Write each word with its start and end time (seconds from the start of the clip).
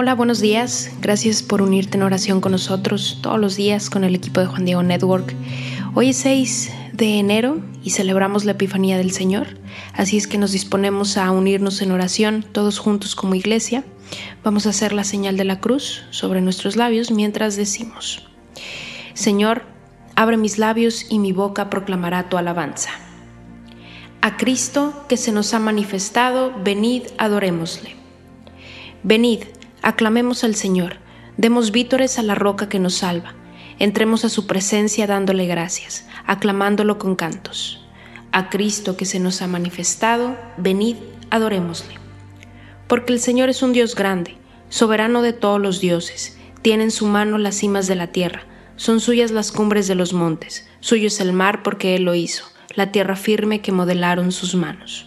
Hola, 0.00 0.14
buenos 0.14 0.38
días. 0.38 0.92
Gracias 1.00 1.42
por 1.42 1.60
unirte 1.60 1.96
en 1.96 2.04
oración 2.04 2.40
con 2.40 2.52
nosotros 2.52 3.18
todos 3.20 3.40
los 3.40 3.56
días 3.56 3.90
con 3.90 4.04
el 4.04 4.14
equipo 4.14 4.38
de 4.38 4.46
Juan 4.46 4.64
Diego 4.64 4.84
Network. 4.84 5.34
Hoy 5.92 6.10
es 6.10 6.18
6 6.18 6.70
de 6.92 7.18
enero 7.18 7.60
y 7.82 7.90
celebramos 7.90 8.44
la 8.44 8.52
Epifanía 8.52 8.96
del 8.96 9.10
Señor, 9.10 9.58
así 9.94 10.16
es 10.16 10.28
que 10.28 10.38
nos 10.38 10.52
disponemos 10.52 11.16
a 11.16 11.28
unirnos 11.32 11.82
en 11.82 11.90
oración 11.90 12.46
todos 12.52 12.78
juntos 12.78 13.16
como 13.16 13.34
iglesia. 13.34 13.82
Vamos 14.44 14.66
a 14.66 14.70
hacer 14.70 14.92
la 14.92 15.02
señal 15.02 15.36
de 15.36 15.42
la 15.42 15.58
cruz 15.58 16.04
sobre 16.10 16.42
nuestros 16.42 16.76
labios 16.76 17.10
mientras 17.10 17.56
decimos, 17.56 18.24
Señor, 19.14 19.64
abre 20.14 20.36
mis 20.36 20.58
labios 20.58 21.06
y 21.10 21.18
mi 21.18 21.32
boca 21.32 21.70
proclamará 21.70 22.28
tu 22.28 22.36
alabanza. 22.36 22.90
A 24.20 24.36
Cristo 24.36 24.94
que 25.08 25.16
se 25.16 25.32
nos 25.32 25.54
ha 25.54 25.58
manifestado, 25.58 26.54
venid, 26.62 27.02
adorémosle. 27.18 27.96
Venid, 29.02 29.40
Aclamemos 29.82 30.42
al 30.42 30.54
Señor, 30.56 30.96
demos 31.36 31.70
vítores 31.70 32.18
a 32.18 32.22
la 32.22 32.34
roca 32.34 32.68
que 32.68 32.80
nos 32.80 32.94
salva, 32.94 33.34
entremos 33.78 34.24
a 34.24 34.28
su 34.28 34.46
presencia 34.46 35.06
dándole 35.06 35.46
gracias, 35.46 36.06
aclamándolo 36.26 36.98
con 36.98 37.14
cantos. 37.14 37.86
A 38.32 38.50
Cristo 38.50 38.96
que 38.96 39.04
se 39.04 39.20
nos 39.20 39.40
ha 39.40 39.46
manifestado, 39.46 40.36
venid, 40.56 40.96
adorémosle. 41.30 41.94
Porque 42.88 43.12
el 43.12 43.20
Señor 43.20 43.48
es 43.48 43.62
un 43.62 43.72
Dios 43.72 43.94
grande, 43.94 44.36
soberano 44.68 45.22
de 45.22 45.32
todos 45.32 45.60
los 45.60 45.80
dioses, 45.80 46.36
tiene 46.62 46.84
en 46.84 46.90
su 46.90 47.06
mano 47.06 47.38
las 47.38 47.54
cimas 47.56 47.86
de 47.86 47.94
la 47.94 48.08
tierra, 48.08 48.42
son 48.76 49.00
suyas 49.00 49.30
las 49.30 49.52
cumbres 49.52 49.86
de 49.86 49.94
los 49.94 50.12
montes, 50.12 50.68
suyo 50.80 51.06
es 51.06 51.20
el 51.20 51.32
mar 51.32 51.62
porque 51.62 51.94
Él 51.94 52.02
lo 52.02 52.14
hizo, 52.14 52.44
la 52.74 52.90
tierra 52.90 53.14
firme 53.14 53.60
que 53.60 53.72
modelaron 53.72 54.32
sus 54.32 54.54
manos. 54.54 55.06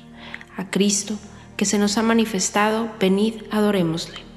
A 0.55 0.69
Cristo, 0.69 1.17
que 1.57 1.65
se 1.65 1.77
nos 1.77 1.97
ha 1.97 2.03
manifestado, 2.03 2.89
venid, 2.99 3.35
adorémosle. 3.51 4.30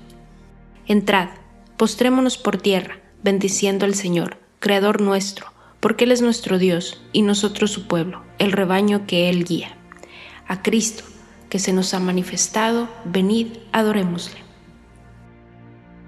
Entrad, 0.86 1.30
postrémonos 1.78 2.36
por 2.36 2.58
tierra, 2.58 2.98
bendiciendo 3.22 3.86
al 3.86 3.94
Señor, 3.94 4.36
Creador 4.58 5.00
nuestro, 5.00 5.46
porque 5.80 6.04
Él 6.04 6.12
es 6.12 6.20
nuestro 6.20 6.58
Dios 6.58 7.02
y 7.12 7.22
nosotros 7.22 7.70
su 7.70 7.86
pueblo, 7.86 8.22
el 8.38 8.52
rebaño 8.52 9.06
que 9.06 9.30
Él 9.30 9.44
guía. 9.44 9.76
A 10.46 10.62
Cristo, 10.62 11.04
que 11.48 11.58
se 11.58 11.72
nos 11.72 11.94
ha 11.94 12.00
manifestado, 12.00 12.88
venid, 13.06 13.46
adorémosle. 13.72 14.40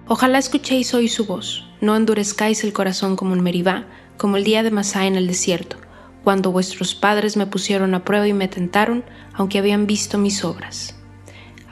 Ojalá 0.08 0.38
escuchéis 0.38 0.92
hoy 0.92 1.08
su 1.08 1.24
voz, 1.24 1.66
no 1.80 1.96
endurezcáis 1.96 2.62
el 2.62 2.74
corazón 2.74 3.16
como 3.16 3.34
en 3.34 3.42
Meribá, 3.42 3.86
como 4.18 4.36
el 4.36 4.44
día 4.44 4.62
de 4.62 4.70
Masá 4.70 5.06
en 5.06 5.16
el 5.16 5.26
desierto, 5.26 5.78
cuando 6.22 6.52
vuestros 6.52 6.94
padres 6.94 7.36
me 7.38 7.46
pusieron 7.46 7.94
a 7.94 8.04
prueba 8.04 8.28
y 8.28 8.34
me 8.34 8.48
tentaron, 8.48 9.04
aunque 9.32 9.58
habían 9.58 9.86
visto 9.86 10.18
mis 10.18 10.44
obras. 10.44 10.96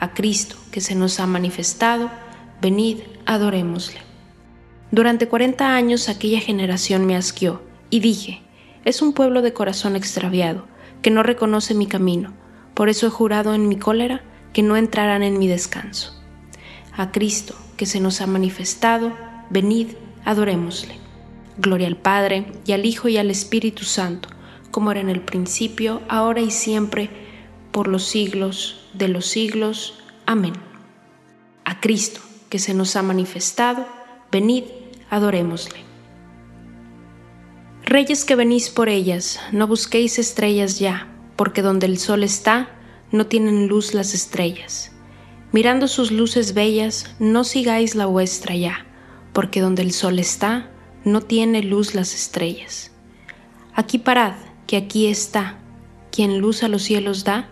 A 0.01 0.15
Cristo, 0.15 0.57
que 0.71 0.81
se 0.81 0.95
nos 0.95 1.21
ha 1.21 1.27
manifestado, 1.27 2.11
venid, 2.65 3.01
adorémosle. 3.27 4.01
Durante 4.91 5.29
cuarenta 5.29 5.77
años 5.77 6.09
aquella 6.09 6.41
generación 6.41 7.05
me 7.05 7.15
asqueó, 7.15 7.61
y 7.91 8.01
dije, 8.01 8.41
es 8.87 9.03
un 9.03 9.13
pueblo 9.13 9.43
de 9.43 9.53
corazón 9.53 9.97
extraviado, 9.97 10.65
que 11.03 11.11
no 11.11 11.23
reconoce 11.23 11.75
mi 11.75 11.87
camino, 11.87 12.33
por 12.73 12.89
eso 12.89 13.07
he 13.07 13.11
jurado 13.11 13.53
en 13.53 13.69
mi 13.69 13.77
cólera 13.77 14.23
que 14.55 14.63
no 14.63 14.79
entrarán 14.79 15.23
en 15.23 15.39
mi 15.39 15.47
descanso. 15.47 16.19
A 16.97 17.13
Cristo, 17.13 17.55
que 17.77 17.85
se 17.85 18.01
nos 18.01 18.23
ha 18.23 18.27
manifestado, 18.27 19.13
venid, 19.51 19.89
adorémosle. 20.25 20.95
Gloria 21.59 21.87
al 21.87 21.99
Padre, 21.99 22.47
y 22.65 22.73
al 22.73 22.87
Hijo, 22.87 23.09
y 23.09 23.19
al 23.19 23.31
Espíritu 23.31 23.85
Santo, 23.85 24.31
como 24.71 24.91
era 24.91 25.01
en 25.01 25.11
el 25.11 25.21
principio, 25.21 26.01
ahora 26.09 26.41
y 26.41 26.51
siempre, 26.51 27.11
por 27.73 27.89
los 27.89 28.07
siglos 28.07 28.89
de 28.95 29.09
los 29.09 29.27
siglos. 29.27 30.03
Amén. 30.25 30.55
A 31.67 31.79
Cristo, 31.81 32.23
que 32.55 32.61
se 32.61 32.73
nos 32.73 32.95
ha 32.95 33.03
manifestado, 33.03 33.85
venid, 34.31 34.63
adorémosle. 35.11 35.81
Reyes 37.85 38.25
que 38.25 38.37
venís 38.37 38.71
por 38.71 38.89
ellas, 38.89 39.41
no 39.51 39.67
busquéis 39.67 40.21
estrellas 40.21 40.79
ya, 40.79 41.09
porque 41.35 41.63
donde 41.63 41.87
el 41.87 41.99
sol 41.99 42.23
está, 42.23 42.69
no 43.11 43.27
tienen 43.27 43.67
luz 43.67 43.93
las 43.93 44.15
estrellas. 44.15 44.93
Mirando 45.51 45.89
sus 45.89 46.13
luces 46.13 46.55
bellas, 46.55 47.13
no 47.19 47.43
sigáis 47.43 47.97
la 47.97 48.07
vuestra 48.07 48.55
ya, 48.55 48.87
porque 49.33 49.61
donde 49.61 49.83
el 49.83 49.91
sol 49.91 50.21
está, 50.21 50.71
no 51.05 51.23
tiene 51.23 51.61
luz 51.61 51.97
las 51.97 52.15
estrellas. 52.15 52.93
Aquí 53.75 53.99
parad, 53.99 54.35
que 54.69 54.77
aquí 54.77 55.09
está, 55.09 55.59
quien 56.13 56.39
luz 56.39 56.63
a 56.63 56.69
los 56.69 56.85
cielos 56.85 57.25
da, 57.25 57.49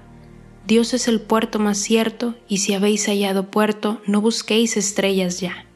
Dios 0.67 0.95
es 0.95 1.09
el 1.09 1.21
puerto 1.21 1.59
más 1.59 1.79
cierto, 1.79 2.35
y 2.47 2.59
si 2.59 2.73
habéis 2.75 3.07
hallado 3.07 3.51
puerto, 3.51 4.01
no 4.07 4.21
busquéis 4.21 4.77
estrellas 4.77 5.41
ya. 5.41 5.67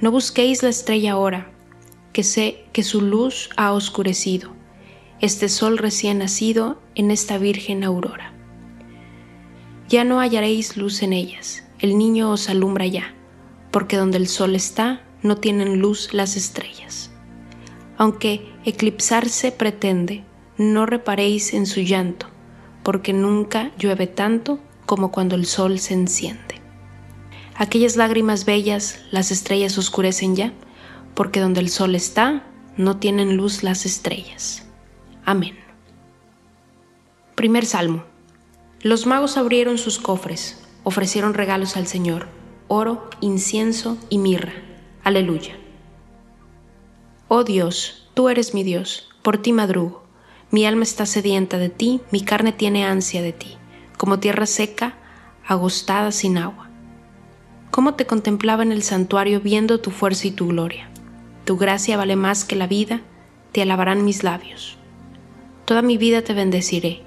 No 0.00 0.10
busquéis 0.10 0.62
la 0.62 0.68
estrella 0.68 1.12
ahora, 1.12 1.50
que 2.12 2.22
sé 2.22 2.64
que 2.72 2.82
su 2.82 3.00
luz 3.00 3.48
ha 3.56 3.72
oscurecido, 3.72 4.52
este 5.20 5.48
sol 5.48 5.78
recién 5.78 6.18
nacido 6.18 6.80
en 6.94 7.10
esta 7.10 7.38
virgen 7.38 7.82
aurora. 7.82 8.32
Ya 9.88 10.04
no 10.04 10.20
hallaréis 10.20 10.76
luz 10.76 11.02
en 11.02 11.14
ellas, 11.14 11.64
el 11.78 11.96
niño 11.96 12.30
os 12.30 12.50
alumbra 12.50 12.86
ya, 12.86 13.14
porque 13.70 13.96
donde 13.96 14.18
el 14.18 14.28
sol 14.28 14.54
está, 14.54 15.02
no 15.22 15.36
tienen 15.38 15.78
luz 15.78 16.12
las 16.12 16.36
estrellas. 16.36 17.10
Aunque 17.96 18.52
eclipsarse 18.64 19.50
pretende, 19.50 20.24
no 20.58 20.84
reparéis 20.84 21.54
en 21.54 21.66
su 21.66 21.80
llanto, 21.80 22.28
porque 22.88 23.12
nunca 23.12 23.70
llueve 23.76 24.06
tanto 24.06 24.58
como 24.86 25.10
cuando 25.12 25.36
el 25.36 25.44
sol 25.44 25.78
se 25.78 25.92
enciende. 25.92 26.58
Aquellas 27.54 27.96
lágrimas 27.96 28.46
bellas 28.46 29.04
las 29.10 29.30
estrellas 29.30 29.76
oscurecen 29.76 30.34
ya, 30.34 30.54
porque 31.12 31.38
donde 31.38 31.60
el 31.60 31.68
sol 31.68 31.94
está, 31.94 32.46
no 32.78 32.96
tienen 32.96 33.36
luz 33.36 33.62
las 33.62 33.84
estrellas. 33.84 34.66
Amén. 35.26 35.58
Primer 37.34 37.66
Salmo. 37.66 38.04
Los 38.80 39.04
magos 39.04 39.36
abrieron 39.36 39.76
sus 39.76 39.98
cofres, 39.98 40.58
ofrecieron 40.82 41.34
regalos 41.34 41.76
al 41.76 41.86
Señor, 41.86 42.26
oro, 42.68 43.10
incienso 43.20 43.98
y 44.08 44.16
mirra. 44.16 44.54
Aleluya. 45.04 45.58
Oh 47.28 47.44
Dios, 47.44 48.08
tú 48.14 48.30
eres 48.30 48.54
mi 48.54 48.62
Dios, 48.62 49.10
por 49.20 49.36
ti 49.36 49.52
madrugo. 49.52 50.07
Mi 50.50 50.64
alma 50.64 50.84
está 50.84 51.04
sedienta 51.04 51.58
de 51.58 51.68
ti, 51.68 52.00
mi 52.10 52.22
carne 52.22 52.52
tiene 52.52 52.86
ansia 52.86 53.20
de 53.20 53.32
ti, 53.32 53.58
como 53.98 54.18
tierra 54.18 54.46
seca, 54.46 54.96
agostada 55.46 56.10
sin 56.10 56.38
agua. 56.38 56.68
cómo 57.70 57.94
te 57.94 58.06
contemplaba 58.06 58.62
en 58.62 58.72
el 58.72 58.82
santuario 58.82 59.40
viendo 59.40 59.80
tu 59.80 59.90
fuerza 59.90 60.26
y 60.26 60.30
tu 60.32 60.48
gloria. 60.48 60.90
Tu 61.44 61.56
gracia 61.56 61.96
vale 61.96 62.16
más 62.16 62.44
que 62.44 62.56
la 62.56 62.66
vida, 62.66 63.02
te 63.52 63.62
alabarán 63.62 64.04
mis 64.04 64.24
labios. 64.24 64.76
Toda 65.64 65.82
mi 65.82 65.96
vida 65.96 66.22
te 66.22 66.34
bendeciré, 66.34 67.02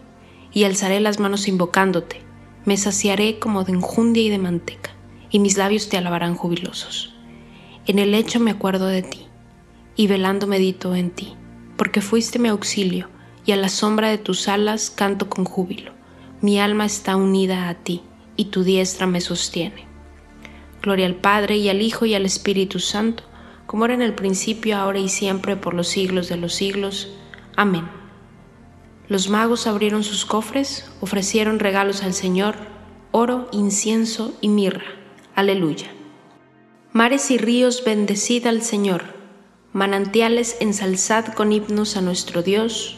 y 0.54 0.64
alzaré 0.64 1.00
las 1.00 1.20
manos 1.20 1.48
invocándote, 1.48 2.22
me 2.64 2.78
saciaré 2.78 3.40
como 3.40 3.64
de 3.64 3.74
enjundia 3.74 4.24
y 4.24 4.30
de 4.30 4.38
manteca, 4.38 4.92
y 5.30 5.40
mis 5.40 5.58
labios 5.58 5.90
te 5.90 5.98
alabarán 5.98 6.36
jubilosos. 6.36 7.14
En 7.86 8.00
el 8.00 8.12
lecho 8.12 8.40
me 8.40 8.52
acuerdo 8.52 8.86
de 8.86 9.02
ti, 9.02 9.28
y 9.96 10.08
velando 10.08 10.48
medito 10.48 10.96
en 10.96 11.10
ti, 11.10 11.34
porque 11.76 12.02
fuiste 12.02 12.40
mi 12.40 12.48
auxilio, 12.48 13.10
y 13.46 13.52
a 13.52 13.56
la 13.56 13.70
sombra 13.70 14.10
de 14.10 14.18
tus 14.18 14.48
alas 14.48 14.90
canto 14.90 15.30
con 15.30 15.46
júbilo. 15.46 15.94
Mi 16.42 16.60
alma 16.60 16.86
está 16.86 17.16
unida 17.16 17.70
a 17.70 17.76
ti, 17.76 18.02
y 18.36 18.46
tu 18.46 18.64
diestra 18.64 19.08
me 19.08 19.22
sostiene. 19.22 19.86
Gloria 20.82 21.06
al 21.06 21.16
Padre, 21.16 21.58
y 21.58 21.70
al 21.70 21.82
Hijo, 21.82 22.06
y 22.06 22.16
al 22.16 22.26
Espíritu 22.26 22.80
Santo, 22.80 23.24
como 23.68 23.86
era 23.86 23.94
en 23.94 24.02
el 24.02 24.16
principio, 24.16 24.78
ahora 24.78 25.00
y 25.00 25.10
siempre, 25.10 25.56
por 25.56 25.74
los 25.74 25.88
siglos 25.88 26.30
de 26.30 26.38
los 26.38 26.54
siglos. 26.54 27.10
Amén. 27.56 27.88
Los 29.08 29.30
magos 29.30 29.68
abrieron 29.68 30.04
sus 30.04 30.26
cofres, 30.26 30.90
ofrecieron 31.02 31.60
regalos 31.60 32.04
al 32.04 32.14
Señor, 32.14 32.56
oro, 33.12 33.50
incienso 33.52 34.34
y 34.42 34.48
mirra. 34.48 34.86
Aleluya. 35.36 35.92
Mares 36.94 37.30
y 37.32 37.38
ríos, 37.38 37.84
bendecid 37.86 38.48
al 38.48 38.62
Señor. 38.62 39.04
Manantiales, 39.74 40.58
ensalzad 40.60 41.28
con 41.34 41.52
himnos 41.52 41.98
a 41.98 42.02
nuestro 42.02 42.42
Dios. 42.42 42.98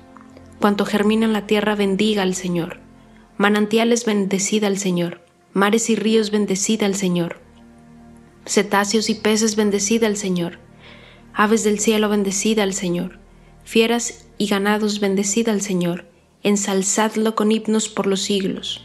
Cuanto 0.61 0.85
germina 0.85 1.25
en 1.25 1.33
la 1.33 1.45
tierra, 1.47 1.75
bendiga 1.75 2.21
al 2.21 2.35
Señor. 2.35 2.79
Manantiales, 3.37 4.05
bendecida 4.05 4.67
al 4.67 4.77
Señor. 4.77 5.25
Mares 5.51 5.89
y 5.89 5.95
ríos, 5.97 6.31
bendecida 6.31 6.85
al 6.85 6.95
Señor 6.95 7.41
cetáceos 8.45 9.09
y 9.09 9.15
peces, 9.15 9.55
bendecida 9.55 10.07
al 10.07 10.17
Señor. 10.17 10.59
Aves 11.33 11.63
del 11.63 11.79
cielo, 11.79 12.09
bendecida 12.09 12.63
al 12.63 12.73
Señor. 12.73 13.19
Fieras 13.63 14.27
y 14.37 14.47
ganados, 14.47 14.99
bendecida 14.99 15.51
al 15.51 15.61
Señor. 15.61 16.05
Ensalzadlo 16.43 17.35
con 17.35 17.51
himnos 17.51 17.89
por 17.89 18.07
los 18.07 18.21
siglos. 18.21 18.83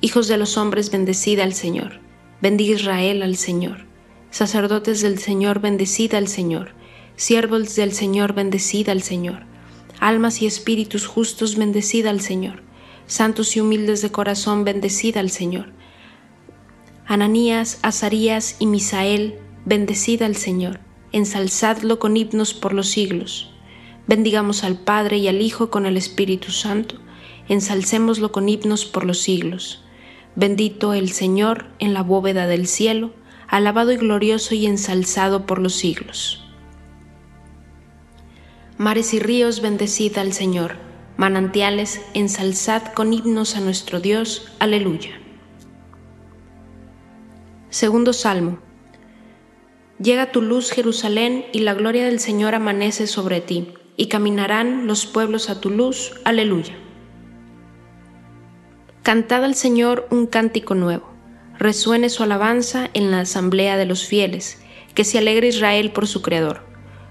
Hijos 0.00 0.28
de 0.28 0.36
los 0.36 0.56
hombres, 0.56 0.90
bendecida 0.90 1.44
al 1.44 1.54
Señor. 1.54 2.00
Bendiga 2.40 2.74
Israel 2.74 3.22
al 3.22 3.36
Señor. 3.36 3.86
Sacerdotes 4.30 5.00
del 5.00 5.18
Señor, 5.18 5.60
bendecida 5.60 6.18
al 6.18 6.28
Señor. 6.28 6.72
Siervos 7.16 7.74
del 7.76 7.92
Señor, 7.92 8.34
bendecida 8.34 8.92
al 8.92 9.02
Señor. 9.02 9.44
Almas 10.00 10.42
y 10.42 10.46
espíritus 10.46 11.06
justos, 11.06 11.56
bendecida 11.56 12.10
al 12.10 12.20
Señor. 12.20 12.62
Santos 13.06 13.56
y 13.56 13.60
humildes 13.60 14.02
de 14.02 14.10
corazón, 14.10 14.64
bendecida 14.64 15.20
al 15.20 15.30
Señor 15.30 15.72
Ananías, 17.10 17.78
Azarías 17.80 18.56
y 18.58 18.66
Misael, 18.66 19.38
bendecid 19.64 20.20
al 20.20 20.36
Señor, 20.36 20.80
ensalzadlo 21.10 21.98
con 21.98 22.18
himnos 22.18 22.52
por 22.52 22.74
los 22.74 22.88
siglos. 22.88 23.50
Bendigamos 24.06 24.62
al 24.62 24.78
Padre 24.78 25.16
y 25.16 25.26
al 25.26 25.40
Hijo 25.40 25.70
con 25.70 25.86
el 25.86 25.96
Espíritu 25.96 26.52
Santo, 26.52 26.96
ensalcémoslo 27.48 28.30
con 28.30 28.50
himnos 28.50 28.84
por 28.84 29.06
los 29.06 29.20
siglos. 29.20 29.82
Bendito 30.36 30.92
el 30.92 31.10
Señor 31.10 31.68
en 31.78 31.94
la 31.94 32.02
bóveda 32.02 32.46
del 32.46 32.66
cielo, 32.66 33.14
alabado 33.48 33.90
y 33.90 33.96
glorioso 33.96 34.54
y 34.54 34.66
ensalzado 34.66 35.46
por 35.46 35.60
los 35.60 35.72
siglos. 35.72 36.44
Mares 38.78 39.12
y 39.12 39.18
ríos, 39.18 39.60
bendecid 39.60 40.16
al 40.18 40.32
Señor. 40.32 40.76
Manantiales, 41.16 42.00
ensalzad 42.14 42.92
con 42.92 43.12
himnos 43.12 43.56
a 43.56 43.60
nuestro 43.60 43.98
Dios. 43.98 44.52
Aleluya. 44.60 45.20
Segundo 47.70 48.12
Salmo. 48.12 48.60
Llega 50.00 50.30
tu 50.30 50.42
luz, 50.42 50.70
Jerusalén, 50.70 51.44
y 51.52 51.58
la 51.58 51.74
gloria 51.74 52.04
del 52.04 52.20
Señor 52.20 52.54
amanece 52.54 53.08
sobre 53.08 53.40
ti, 53.40 53.74
y 53.96 54.06
caminarán 54.06 54.86
los 54.86 55.06
pueblos 55.06 55.50
a 55.50 55.60
tu 55.60 55.70
luz. 55.70 56.12
Aleluya. 56.24 56.76
Cantad 59.02 59.42
al 59.42 59.56
Señor 59.56 60.06
un 60.12 60.28
cántico 60.28 60.76
nuevo. 60.76 61.10
Resuene 61.58 62.10
su 62.10 62.22
alabanza 62.22 62.90
en 62.94 63.10
la 63.10 63.22
asamblea 63.22 63.76
de 63.76 63.86
los 63.86 64.06
fieles, 64.06 64.62
que 64.94 65.02
se 65.02 65.18
alegre 65.18 65.48
Israel 65.48 65.90
por 65.90 66.06
su 66.06 66.22
Creador, 66.22 66.67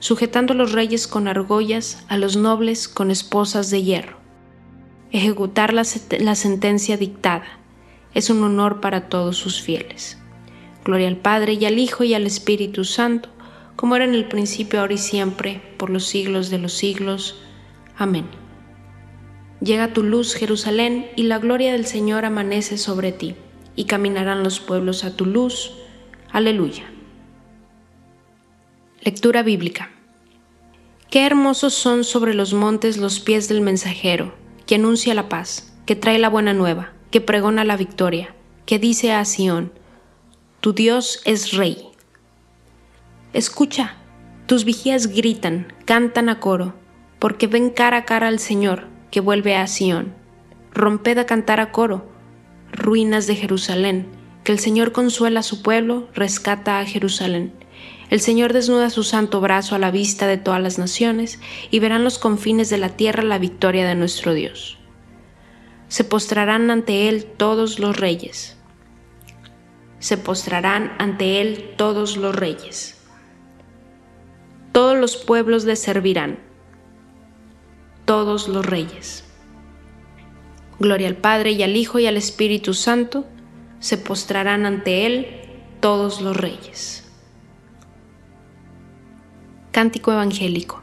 sujetando 0.00 0.54
a 0.54 0.56
los 0.56 0.72
reyes 0.72 1.06
con 1.06 1.28
argollas, 1.28 2.04
a 2.08 2.16
los 2.16 2.36
nobles 2.36 2.88
con 2.88 3.10
esposas 3.10 3.70
de 3.70 3.84
hierro. 3.84 4.16
Ejecutar 5.12 5.72
la, 5.72 5.84
la 6.18 6.34
sentencia 6.34 6.96
dictada 6.96 7.44
es 8.14 8.30
un 8.30 8.42
honor 8.42 8.80
para 8.80 9.08
todos 9.08 9.36
sus 9.36 9.60
fieles. 9.62 10.18
Gloria 10.84 11.08
al 11.08 11.16
Padre 11.16 11.52
y 11.52 11.64
al 11.66 11.78
Hijo 11.78 12.04
y 12.04 12.14
al 12.14 12.26
Espíritu 12.26 12.84
Santo, 12.84 13.28
como 13.76 13.96
era 13.96 14.04
en 14.04 14.14
el 14.14 14.26
principio, 14.26 14.80
ahora 14.80 14.94
y 14.94 14.98
siempre, 14.98 15.62
por 15.76 15.90
los 15.90 16.06
siglos 16.06 16.50
de 16.50 16.58
los 16.58 16.72
siglos. 16.72 17.40
Amén. 17.96 18.26
Llega 19.60 19.92
tu 19.92 20.02
luz, 20.02 20.34
Jerusalén, 20.34 21.10
y 21.16 21.24
la 21.24 21.38
gloria 21.38 21.72
del 21.72 21.86
Señor 21.86 22.24
amanece 22.24 22.78
sobre 22.78 23.12
ti, 23.12 23.36
y 23.76 23.84
caminarán 23.84 24.42
los 24.42 24.60
pueblos 24.60 25.04
a 25.04 25.16
tu 25.16 25.26
luz. 25.26 25.72
Aleluya. 26.30 26.84
Lectura 29.02 29.42
bíblica. 29.42 29.88
Qué 31.08 31.24
hermosos 31.24 31.72
son 31.72 32.04
sobre 32.04 32.34
los 32.34 32.52
montes 32.52 32.98
los 32.98 33.18
pies 33.18 33.48
del 33.48 33.62
mensajero, 33.62 34.34
que 34.66 34.74
anuncia 34.74 35.14
la 35.14 35.30
paz, 35.30 35.72
que 35.86 35.96
trae 35.96 36.18
la 36.18 36.28
buena 36.28 36.52
nueva, 36.52 36.92
que 37.10 37.22
pregona 37.22 37.64
la 37.64 37.78
victoria, 37.78 38.34
que 38.66 38.78
dice 38.78 39.12
a 39.12 39.24
Sión, 39.24 39.72
Tu 40.60 40.74
Dios 40.74 41.22
es 41.24 41.52
Rey. 41.52 41.88
Escucha, 43.32 43.96
tus 44.44 44.66
vigías 44.66 45.06
gritan, 45.06 45.72
cantan 45.86 46.28
a 46.28 46.38
coro, 46.38 46.74
porque 47.18 47.46
ven 47.46 47.70
cara 47.70 47.96
a 47.96 48.04
cara 48.04 48.28
al 48.28 48.38
Señor 48.38 48.86
que 49.10 49.20
vuelve 49.20 49.56
a 49.56 49.66
Sión. 49.66 50.12
Romped 50.74 51.16
a 51.16 51.24
cantar 51.24 51.58
a 51.58 51.72
coro, 51.72 52.06
ruinas 52.70 53.26
de 53.26 53.34
Jerusalén, 53.34 54.08
que 54.44 54.52
el 54.52 54.58
Señor 54.58 54.92
consuela 54.92 55.40
a 55.40 55.42
su 55.42 55.62
pueblo, 55.62 56.08
rescata 56.12 56.80
a 56.80 56.84
Jerusalén. 56.84 57.54
El 58.10 58.20
Señor 58.20 58.52
desnuda 58.52 58.90
su 58.90 59.02
santo 59.02 59.40
brazo 59.40 59.74
a 59.74 59.78
la 59.78 59.90
vista 59.90 60.26
de 60.26 60.36
todas 60.36 60.60
las 60.60 60.78
naciones, 60.78 61.40
y 61.70 61.78
verán 61.78 62.04
los 62.04 62.18
confines 62.18 62.68
de 62.68 62.76
la 62.76 62.90
tierra 62.90 63.22
la 63.22 63.38
victoria 63.38 63.88
de 63.88 63.94
nuestro 63.94 64.34
Dios. 64.34 64.78
Se 65.88 66.04
postrarán 66.04 66.70
ante 66.70 67.08
Él 67.08 67.24
todos 67.24 67.78
los 67.78 67.96
reyes. 67.96 68.56
Se 70.00 70.18
postrarán 70.18 70.92
ante 70.98 71.40
Él 71.40 71.74
todos 71.76 72.18
los 72.18 72.34
reyes 72.34 73.00
todos 74.72 74.96
los 74.96 75.16
pueblos 75.16 75.64
le 75.64 75.76
servirán, 75.76 76.38
todos 78.04 78.48
los 78.48 78.64
reyes. 78.64 79.24
Gloria 80.78 81.08
al 81.08 81.16
Padre 81.16 81.52
y 81.52 81.62
al 81.62 81.76
Hijo 81.76 81.98
y 81.98 82.06
al 82.06 82.16
Espíritu 82.16 82.72
Santo, 82.74 83.26
se 83.80 83.98
postrarán 83.98 84.66
ante 84.66 85.06
Él 85.06 85.26
todos 85.80 86.20
los 86.20 86.36
reyes. 86.36 87.09
Cántico 89.72 90.10
Evangélico. 90.10 90.82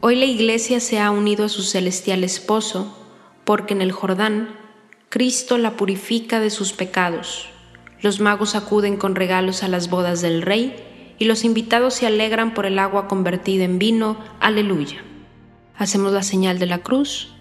Hoy 0.00 0.14
la 0.14 0.26
Iglesia 0.26 0.78
se 0.78 1.00
ha 1.00 1.10
unido 1.10 1.44
a 1.44 1.48
su 1.48 1.62
celestial 1.62 2.22
esposo, 2.22 2.96
porque 3.44 3.74
en 3.74 3.82
el 3.82 3.90
Jordán 3.90 4.50
Cristo 5.08 5.58
la 5.58 5.76
purifica 5.76 6.38
de 6.38 6.50
sus 6.50 6.72
pecados. 6.72 7.48
Los 8.00 8.20
magos 8.20 8.54
acuden 8.54 8.96
con 8.96 9.16
regalos 9.16 9.64
a 9.64 9.68
las 9.68 9.90
bodas 9.90 10.22
del 10.22 10.42
Rey 10.42 11.16
y 11.18 11.24
los 11.24 11.42
invitados 11.42 11.94
se 11.94 12.06
alegran 12.06 12.54
por 12.54 12.64
el 12.64 12.78
agua 12.78 13.08
convertida 13.08 13.64
en 13.64 13.80
vino. 13.80 14.18
Aleluya. 14.38 15.02
Hacemos 15.76 16.12
la 16.12 16.22
señal 16.22 16.60
de 16.60 16.66
la 16.66 16.78
cruz 16.78 17.34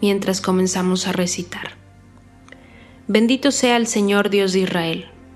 mientras 0.00 0.40
comenzamos 0.40 1.08
a 1.08 1.12
recitar. 1.12 1.72
Bendito 3.08 3.50
sea 3.50 3.76
el 3.76 3.88
Señor 3.88 4.30
Dios 4.30 4.52
de 4.52 4.60
Israel, 4.60 5.09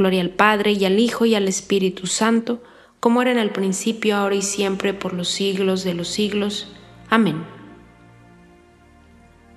Gloria 0.00 0.22
al 0.22 0.30
Padre 0.30 0.72
y 0.72 0.86
al 0.86 0.98
Hijo 0.98 1.26
y 1.26 1.34
al 1.34 1.46
Espíritu 1.46 2.06
Santo, 2.06 2.62
como 3.00 3.20
era 3.20 3.32
en 3.32 3.38
el 3.38 3.50
principio, 3.50 4.16
ahora 4.16 4.34
y 4.34 4.40
siempre, 4.40 4.94
por 4.94 5.12
los 5.12 5.28
siglos 5.28 5.84
de 5.84 5.92
los 5.92 6.08
siglos. 6.08 6.72
Amén. 7.10 7.44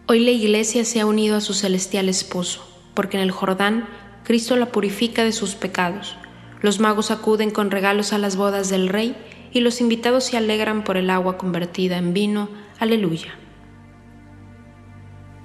Hoy 0.05 0.19
la 0.19 0.31
Iglesia 0.31 0.83
se 0.83 0.99
ha 0.99 1.05
unido 1.05 1.37
a 1.37 1.39
su 1.39 1.53
celestial 1.53 2.09
esposo, 2.09 2.61
porque 2.93 3.15
en 3.15 3.23
el 3.23 3.31
Jordán 3.31 3.87
Cristo 4.25 4.57
la 4.57 4.65
purifica 4.65 5.23
de 5.23 5.31
sus 5.31 5.55
pecados. 5.55 6.17
Los 6.59 6.81
magos 6.81 7.09
acuden 7.09 7.49
con 7.49 7.71
regalos 7.71 8.11
a 8.11 8.17
las 8.17 8.35
bodas 8.35 8.67
del 8.67 8.89
Rey 8.89 9.15
y 9.53 9.61
los 9.61 9.79
invitados 9.79 10.25
se 10.25 10.35
alegran 10.35 10.83
por 10.83 10.97
el 10.97 11.09
agua 11.09 11.37
convertida 11.37 11.97
en 11.97 12.13
vino. 12.13 12.49
Aleluya. 12.79 13.33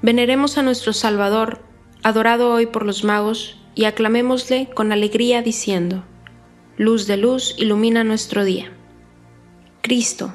Veneremos 0.03 0.59
a 0.59 0.63
nuestro 0.63 0.93
Salvador, 0.93 1.63
adorado 2.03 2.51
hoy 2.51 2.67
por 2.67 2.85
los 2.85 3.05
magos, 3.05 3.58
y 3.79 3.85
aclamémosle 3.85 4.69
con 4.75 4.91
alegría 4.91 5.41
diciendo, 5.41 6.03
Luz 6.77 7.07
de 7.07 7.17
luz, 7.17 7.55
ilumina 7.59 8.03
nuestro 8.03 8.45
día. 8.45 8.73
Cristo, 9.83 10.35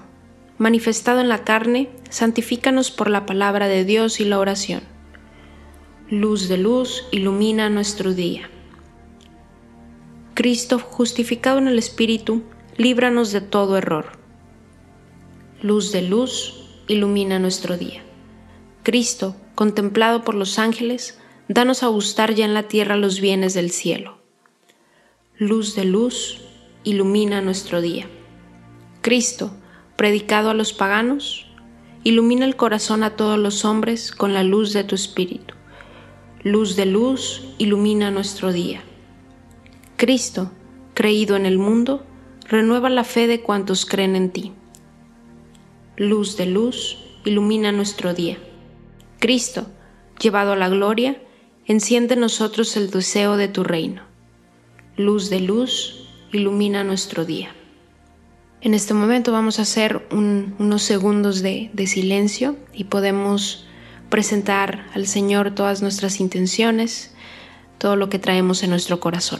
manifestado 0.57 1.19
en 1.19 1.27
la 1.27 1.43
carne, 1.43 1.89
santifícanos 2.09 2.89
por 2.89 3.09
la 3.09 3.25
palabra 3.25 3.67
de 3.67 3.83
Dios 3.83 4.21
y 4.21 4.23
la 4.23 4.39
oración. 4.39 4.81
Luz 6.09 6.47
de 6.47 6.57
luz, 6.57 7.05
ilumina 7.11 7.69
nuestro 7.69 8.13
día. 8.13 8.49
Cristo, 10.35 10.79
justificado 10.79 11.57
en 11.57 11.67
el 11.67 11.77
Espíritu, 11.77 12.43
líbranos 12.77 13.33
de 13.33 13.41
todo 13.41 13.75
error. 13.75 14.17
Luz 15.61 15.91
de 15.91 16.01
luz, 16.01 16.63
ilumina 16.87 17.39
nuestro 17.39 17.77
día. 17.77 18.03
Cristo, 18.83 19.35
contemplado 19.53 20.23
por 20.23 20.33
los 20.33 20.59
ángeles, 20.59 21.19
danos 21.47 21.83
a 21.83 21.87
gustar 21.87 22.33
ya 22.33 22.45
en 22.45 22.53
la 22.53 22.63
tierra 22.63 22.95
los 22.95 23.19
bienes 23.19 23.53
del 23.53 23.71
cielo. 23.71 24.17
Luz 25.37 25.75
de 25.75 25.85
luz, 25.85 26.41
ilumina 26.83 27.41
nuestro 27.41 27.81
día. 27.81 28.07
Cristo, 29.01 29.51
predicado 29.97 30.49
a 30.49 30.53
los 30.53 30.73
paganos, 30.73 31.47
ilumina 32.03 32.45
el 32.45 32.55
corazón 32.55 33.03
a 33.03 33.15
todos 33.15 33.37
los 33.37 33.65
hombres 33.65 34.11
con 34.11 34.33
la 34.33 34.43
luz 34.43 34.73
de 34.73 34.83
tu 34.83 34.95
espíritu. 34.95 35.55
Luz 36.43 36.75
de 36.75 36.85
luz, 36.85 37.43
ilumina 37.57 38.11
nuestro 38.11 38.51
día. 38.51 38.83
Cristo, 39.97 40.51
creído 40.93 41.35
en 41.35 41.45
el 41.45 41.57
mundo, 41.57 42.05
renueva 42.47 42.89
la 42.89 43.03
fe 43.03 43.27
de 43.27 43.41
cuantos 43.41 43.85
creen 43.85 44.15
en 44.15 44.31
ti. 44.31 44.53
Luz 45.95 46.37
de 46.37 46.45
luz, 46.45 46.97
ilumina 47.25 47.71
nuestro 47.71 48.13
día. 48.13 48.37
Cristo, 49.19 49.67
llevado 50.19 50.53
a 50.53 50.57
la 50.57 50.69
gloria, 50.69 51.21
enciende 51.65 52.15
en 52.15 52.19
nosotros 52.19 52.75
el 52.77 52.89
deseo 52.89 53.37
de 53.37 53.47
tu 53.47 53.63
reino. 53.63 54.01
Luz 54.97 55.29
de 55.29 55.39
luz, 55.39 56.07
ilumina 56.31 56.83
nuestro 56.83 57.25
día. 57.25 57.55
En 58.61 58.73
este 58.73 58.93
momento 58.93 59.31
vamos 59.31 59.59
a 59.59 59.63
hacer 59.63 60.07
unos 60.11 60.83
segundos 60.83 61.41
de, 61.41 61.69
de 61.73 61.87
silencio 61.87 62.55
y 62.73 62.85
podemos 62.85 63.65
presentar 64.09 64.87
al 64.93 65.07
Señor 65.07 65.55
todas 65.55 65.81
nuestras 65.81 66.19
intenciones, 66.19 67.13
todo 67.77 67.95
lo 67.95 68.09
que 68.09 68.19
traemos 68.19 68.63
en 68.63 68.69
nuestro 68.69 68.99
corazón. 68.99 69.39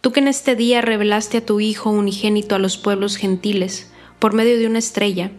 Tú 0.00 0.12
que 0.12 0.20
en 0.20 0.28
este 0.28 0.56
día 0.56 0.80
revelaste 0.80 1.38
a 1.38 1.46
tu 1.46 1.60
Hijo 1.60 1.90
unigénito 1.90 2.54
a 2.54 2.58
los 2.58 2.78
pueblos 2.78 3.16
gentiles 3.16 3.92
por 4.18 4.32
medio 4.32 4.58
de 4.58 4.66
una 4.66 4.78
estrella, 4.78 5.30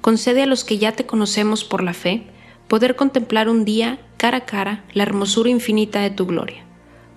concede 0.00 0.42
a 0.42 0.46
los 0.46 0.64
que 0.64 0.78
ya 0.78 0.92
te 0.92 1.04
conocemos 1.04 1.64
por 1.64 1.82
la 1.82 1.92
fe 1.92 2.26
poder 2.66 2.96
contemplar 2.96 3.48
un 3.48 3.64
día 3.64 3.98
cara 4.16 4.38
a 4.38 4.44
cara 4.46 4.84
la 4.94 5.02
hermosura 5.02 5.50
infinita 5.50 6.00
de 6.00 6.10
tu 6.10 6.26
gloria. 6.26 6.64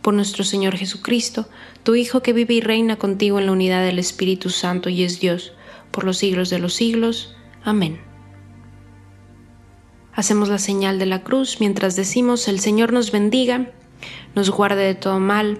Por 0.01 0.13
nuestro 0.13 0.43
Señor 0.43 0.75
Jesucristo, 0.75 1.47
tu 1.83 1.95
Hijo 1.95 2.21
que 2.21 2.33
vive 2.33 2.55
y 2.55 2.61
reina 2.61 2.97
contigo 2.97 3.39
en 3.39 3.45
la 3.45 3.53
unidad 3.53 3.83
del 3.83 3.99
Espíritu 3.99 4.49
Santo 4.49 4.89
y 4.89 5.03
es 5.03 5.21
Dios, 5.21 5.53
por 5.91 6.03
los 6.03 6.17
siglos 6.17 6.49
de 6.49 6.59
los 6.59 6.73
siglos. 6.73 7.35
Amén. 7.63 8.01
Hacemos 10.13 10.49
la 10.49 10.57
señal 10.57 10.99
de 10.99 11.05
la 11.05 11.23
cruz 11.23 11.57
mientras 11.61 11.95
decimos 11.95 12.49
el 12.49 12.59
Señor 12.59 12.91
nos 12.91 13.11
bendiga, 13.11 13.71
nos 14.35 14.49
guarde 14.49 14.83
de 14.83 14.95
todo 14.95 15.19
mal, 15.19 15.59